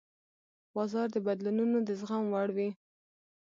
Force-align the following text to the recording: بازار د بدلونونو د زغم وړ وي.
بازار 0.75 1.07
د 1.15 1.17
بدلونونو 1.27 1.77
د 1.87 1.89
زغم 1.99 2.23
وړ 2.33 2.47
وي. 2.57 2.69